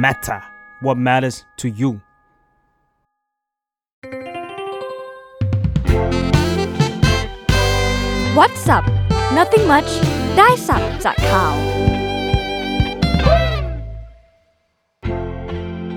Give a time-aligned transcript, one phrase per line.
[0.00, 0.40] matter
[0.80, 1.90] what matters to you
[8.38, 8.84] What's up
[9.38, 9.90] Nothing much
[10.38, 11.54] ได้สับจากข่าว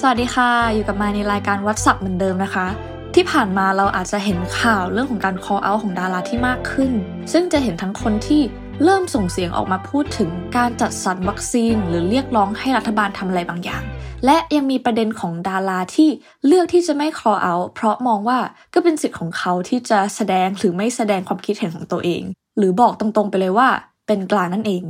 [0.00, 2.66] สวัสดีค่ะ อยู่กับมาในรายการวัดสับเหมือนเดิมนะคะ
[3.14, 6.90] ที่ผ่านมาเราอาจจะเห็นข่าวเรื่องของการ call out ของดาราที่มากขึ้น
[7.32, 8.42] ซึ่งจะเห็นทั้งคนที่
[8.82, 13.82] เริ่มส่งเสียงออกมาพูดถึงการจัดสรรวัคซีน หรือเรียกร้องให้รัฐบาลทำอะไรบางอย่าง
[14.24, 16.08] และยังมีประเด็นของดาราที่
[16.46, 18.38] เลือกที่จะไม่ call out เพราะมองว่า
[18.74, 22.22] ก็เป็นสิทธิ์ของเขาที่จะแสดงหรือไม่แสดงความคิดเห็นของตัวเอง
[22.58, 23.68] หรือบอกตรงๆไปเลยว่า
[24.06, 24.84] เป็นกลางนั่นเอง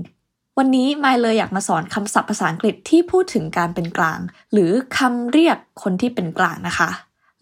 [0.58, 4.20] วันนี้ไมเลยอยากมาสอนคำศัพท์ภาษาอังกฤษที่พูดถึงการเป็นกลาง
[4.52, 6.90] หรือคำเรียกคนที่เป็นกลางนะคะ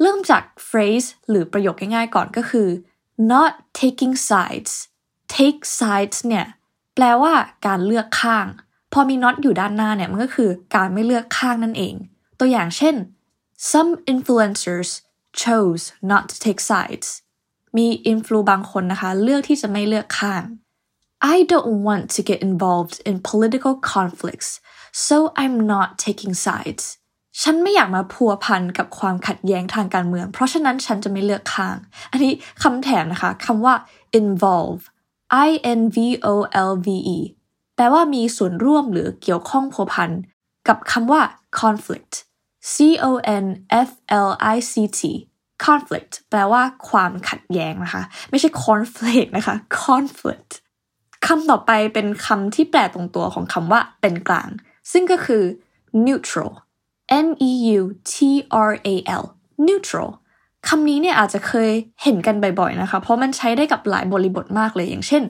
[0.01, 2.69] เริ่มจาก phrase หรือประโยคง่ายๆก่อนก็คือ
[3.33, 4.73] not taking sides
[5.37, 6.47] take sides เนี่ย
[6.95, 7.33] แปลว่า
[7.67, 8.47] การเลือกข้าง
[8.93, 11.95] พอมี not อยู่ด้านหน้าเนี่ยมันก็คือการไม่เลือกข้างนั่นเอง
[12.39, 12.95] ตัวอย่างเช่น
[13.73, 14.91] some influencers
[15.43, 17.09] chose not to take sides
[17.77, 20.43] มีอินฟลูบางคนนะคะ เลือกที่จะไม่เลือกข้าง
[21.35, 24.51] I don't want to get involved in political conflicts
[25.07, 26.85] so I'm not taking sides
[27.43, 31.77] ฉันไม่อยากมาพัวพันกับความขัดแย้งทางการเมือง เพราะฉะนั้นฉันจะไม่เลือกข้าง
[32.13, 33.75] อันนี้คำแถมนะคะคำว่า
[34.21, 34.83] involve
[35.49, 35.99] I N V
[36.33, 36.35] O
[36.71, 37.19] L V E
[37.75, 40.11] แปลว่ามีส่วนร่วมหรือเกี่ยวข้องพัวพัน
[40.69, 41.23] กับคำว่า
[41.61, 42.15] conflict
[42.73, 42.75] C
[43.09, 43.47] O N
[43.89, 43.91] F
[44.27, 45.01] L I C T
[45.65, 50.53] conflict แปลว่าความขัดแย้งนะคะ ไม่ใช่ conflict นะคะ conflict
[51.27, 54.49] คำต่อไปเป็นคำที่แปลตรงตัวของคำว่าเป็นกลาง
[54.93, 55.45] ซึ่งก็คือ
[56.07, 56.53] neutral
[57.27, 58.15] N E U T
[58.71, 59.25] R A L
[59.67, 60.11] neutral
[60.69, 61.71] คำนี้เนี่ยอาจจะเคย
[62.03, 65.23] เห็นกันบ่อยๆนะคะ เพราะมันใช้ได้กับหลายบริบทมากเลย อย่างเช่น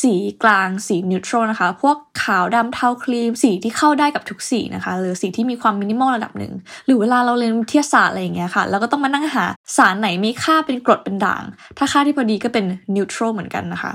[0.00, 6.52] สีกลาง สี neutral นะคะ พวกขาวดำเทาครีม สีที่เข้าได้กับทุกสีนะคะ หรือสีที่มีความมินิมอลระดับหนึ่ง
[6.86, 9.44] หรือเวลาเราเรียนวิทยาศาสตร์อะไรอย่างเงี้ยค่ะ เราก็ต้องมานั่งหา
[9.76, 11.42] สารไหนมีค่าเป็นกรดเป็นด่าง
[11.78, 12.64] ถ้าค่าที่พอดีก็เป็น
[12.96, 13.92] neutral เหมือนกันนะคะ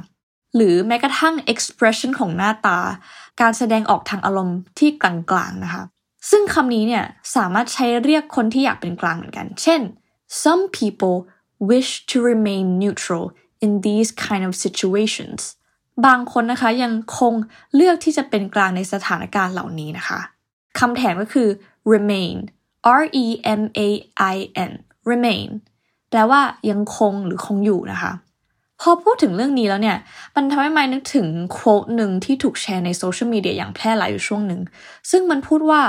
[0.55, 2.79] หรือแม้กระทั่ง expression ของหน้าตา
[3.41, 5.83] การแสดงออกทางอารมณ์ที่กลางๆนะคะ
[6.29, 7.03] ซึ่งคำนี้เนี่ย
[7.35, 9.81] สามารถใช้เรียกคนที่อยากเป็นกลางเหมือนกัน เช่น
[10.43, 11.17] some people
[11.71, 13.25] wish to remain neutral
[13.65, 15.41] in these kind of situations
[16.05, 17.33] บางคนนะคะยังคง
[17.75, 20.19] เลือกที่จะเป็นกลางในสถานการณ์เหล่านี้นะคะ
[20.79, 21.49] คำแถมก็คือ
[21.93, 22.35] remain
[23.01, 23.25] R E
[23.61, 23.89] M A
[24.33, 24.35] I
[24.69, 24.71] N
[25.11, 25.49] remain
[26.09, 26.41] แปลว่า
[26.71, 28.11] ยังคงหรือคงอยู่นะคะ
[28.81, 29.97] พอพูดถึงเรื่องนี้แล้วเนี่ย
[30.35, 34.61] มันทำให้ไมนึกถึงโค้ดหนึ่งที่ถูกแชร์ในโซเชียลมีเดียอย่างแพร่หลายอยู่ช่วงหนึ่ง
[35.11, 35.81] ซึ่งมันพูดว่า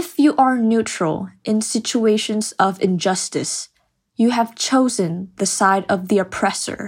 [0.00, 1.18] if you are neutral
[1.50, 3.54] in situations of injustice
[4.22, 6.80] you have chosen the side of the oppressor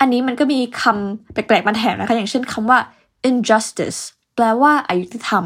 [0.00, 2.78] อันนี้มันก็มีคำแปลกๆมาแถมนะคะ อย่างเช่นคำว่า
[3.30, 4.00] injustice
[4.34, 5.44] แปลว่าอายุติธรรม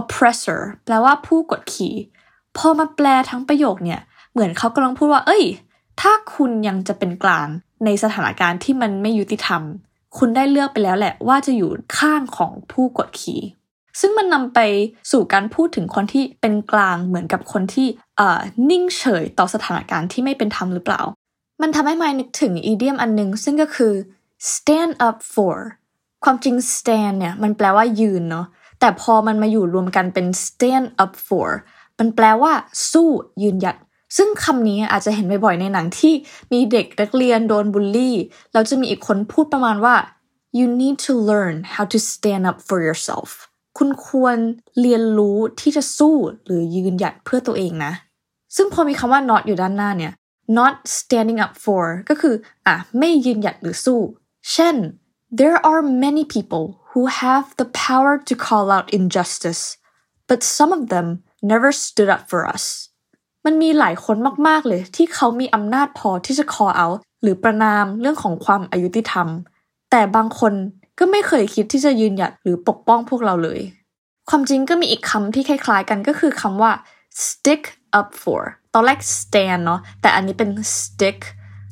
[0.00, 1.94] oppressor แปลว่าผู้กดขี่
[2.56, 4.00] พอมาแปลทั้งประโยคเนี่ย
[4.32, 5.44] เหมือนเขากำลังพูดว่า เอ้ย
[6.00, 7.48] ถ้าคุณยังจะเป็นกลาง
[7.84, 9.62] ในสถานการณ์ที่มันไม่ยุติธรรม
[10.18, 13.40] คุณได้เลือกไปแล้วแหละว่าจะอยู่ข้างของผู้กดขี่
[14.00, 14.58] ซึ่งมันนำไป
[15.12, 17.88] สู่การพูดถึงคนที่เป็นกลางเหมือนกับคนที่
[18.70, 21.02] นิ่งเฉยต่อสถานการณ์ที่ไม่เป็นธรรมหรือเปล่า
[21.62, 23.92] มันทำให้มายนึกถึงอีเดียมอันนึง ซึ่งก็คือ
[24.52, 25.56] stand up for
[26.24, 28.46] ความจริง stand เนี่ยมันแปลว่ายืนเนาะ
[28.80, 31.48] แต่พอมันมาอยู่รวมกันเป็น stand up for
[31.98, 32.52] มันแปลว่า
[32.92, 33.08] สู้
[33.42, 33.76] ยืนหยัด
[34.16, 36.14] ซึ่งคำนี้อาจจะเห็นบ่อยๆในหนังที่
[36.52, 38.16] มีเด็กนักเรียนโดนบูลลี่
[38.52, 39.94] แล้วจะมีอีกคนพูดประมาณว่า
[40.58, 43.30] you need to learn how to stand up for yourself
[43.78, 44.36] คุณควร
[44.80, 47.92] เรียนรู้ที่จะสู้หรือยืนหยัดเพื่อตัวเองนะ
[48.56, 50.12] ซึ่งพอมีคำว่า not อยู่ด้านหน้าเนี่ย
[50.58, 52.34] not standing up for ก็คือ
[52.66, 54.00] อะไม่ยืนหยัดหรือสู้
[54.52, 54.74] เช่น
[55.40, 59.62] there are many people who have the power to call out injustice
[60.28, 61.06] but some of them
[61.50, 62.64] never stood up for us
[63.44, 64.16] มันมีหลายคน
[64.48, 69.28] มาก ๆ เลยที่เขามีอำนาจพอที่จะ call out หรือประนามเรื่องของความอายุติธรรม
[69.90, 70.52] แต่บางคน
[70.98, 73.60] ก็ไม่เคยคิดที่จะยืนหยัดหรือปกป้องพวกเราเลย
[74.30, 76.72] ความจริงก็มีอีกคำที่คล้ายๆกันก็คือคำว่า
[77.24, 77.64] stick
[77.98, 78.42] up for
[78.74, 81.18] ตอนแรก stand เนาะแต่อันนี้เป็น stick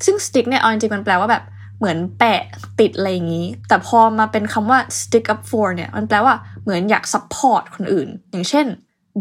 [0.05, 1.45] ซึ่ง stick เนี่ยเอาจริงๆมันแปลว่าแบบ
[1.79, 2.43] เหมือนแปะ
[2.81, 8.67] ติดอะไรอย่างนี้ แต่พอมาเป็นคำว่า stick up for เนี่ยมันแปลว่าเหมือนอยาก support คนอื่น อย่างเช่น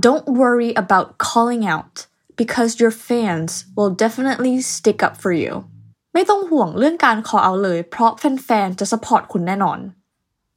[0.05, 1.95] don't worry about calling out
[2.39, 5.51] because your fans will definitely stick up for you
[6.13, 9.79] ไม่ต้องห่วงเรื่องการ call out เลย เพราะแฟนๆ จะ support คุณแน่นอน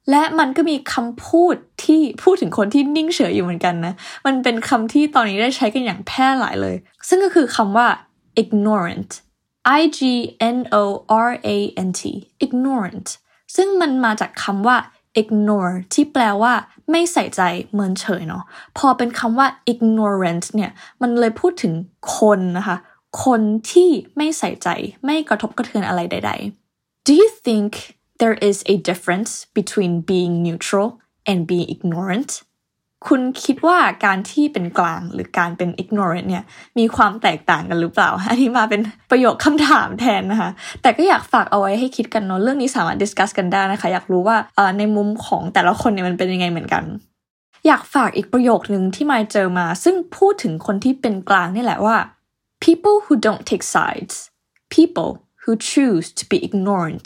[0.09, 3.93] และมันก็มีคำพูดที่พูดถึงคนที่นิ่งเฉยอยู่เหมือนกันนะ
[4.25, 6.75] มันเป็นคำที่ตอนนี้ได้ใช้กันอย่างแพร่หลายเลย
[7.07, 7.87] ซึ่งก็คือคำว่า
[8.41, 9.11] ignorant
[9.79, 9.99] I G
[10.55, 10.83] N O
[11.27, 11.49] R A
[11.87, 12.01] N T
[12.45, 13.07] ignorant
[13.55, 14.77] ซึ่งมันมาจากคำว่า
[15.21, 16.53] ignore ที่แปลว่า
[16.91, 17.41] ไม่ใส่ใจ
[17.73, 18.43] เมินเฉยเนาะ
[18.77, 20.71] พอเป็นคำว่า ignorant เนี่ย
[21.01, 21.73] มันเลยพูดถึง
[22.17, 22.77] คนนะคะ
[23.23, 24.67] คนที่ไม่ใส่ใจ
[25.05, 26.31] ไม่กระทบกระเทือนอะไรใด
[26.69, 27.69] ๆ Do you think
[28.21, 30.89] there is a difference between being neutral
[31.29, 32.31] and being ignorant
[33.07, 36.43] คุณคิดว่าการที่เป็นกลางหรือการเป็น ignorant เนี่ย
[36.77, 38.81] มีความแตกต่างกันหรือเปล่า อันนี้มาเป็น
[39.11, 40.49] ประโยคคำถามแทนนะคะ
[40.81, 44.37] แต่ก็อยากฝากเอาไว้ให้คิดกันเนาะเรื่องนี้สามารถ discuss กันได้นะคะ อยากรู้ว่า
[44.77, 46.83] ในมุมของแต่ละคนเนี่ยมันเป็นยังไงเหมือนกัน
[47.67, 51.97] อยากฝากอีกประโยคนึงที่มาเจอมา ซึ่งพูดถึงคนที่เป็นกลางนี่แหละว่า
[52.67, 54.13] people who don't take sides
[54.77, 55.11] people
[55.43, 57.05] who choose to be ignorant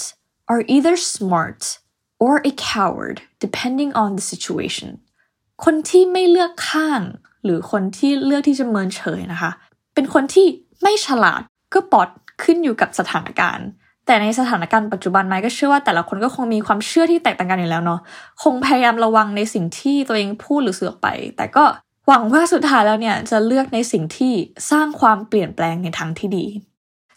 [0.51, 1.61] are either smart
[2.25, 4.89] or a coward depending on the situation
[5.63, 7.01] คนที่ไม่เลือกข้าง
[7.43, 9.51] หรือคนที่เลือกที่จะเมินเฉยนะคะ
[9.93, 10.47] เป็นคนที่
[10.81, 11.41] ไม่ฉลาด
[11.73, 12.09] ก็ปอด
[12.43, 13.67] ขึ้นอยู่กับสถานการณ์
[14.05, 17.99] แต่ในสถานการณ์ปัจจุบันไม้ก็เชื่อว่าแต่ละคนก็คงมีความเชื่อที่แตกต่างกันอยู่แล้วเนาะ
[18.43, 21.07] คงพยายามระวังในสิ่งที่ตัวเองพูดหรือเสือกไป
[21.37, 21.63] แต่ก็
[22.07, 24.33] หวังว่าสุดท้ายแล้วเนี่ยจะเลือกในสิ่งที่
[24.71, 26.45] สร้างความเปลี่ยนแปลงในทางที่ดี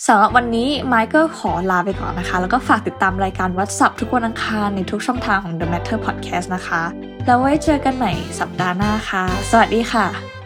[0.06, 6.82] สำหรับวันนี้ไมค์ก็ขอลาไปก่อนนะคะ แล้วก็ฝากติดตามรายการวั s ั p ทุกวันอังคารในทุกช่องทางของ The Matter Podcast นะคะ
[7.26, 10.39] แล้วไว้เจอกันใหม่สัปดาห์หน้าค่ะ สวัสดีค่ะ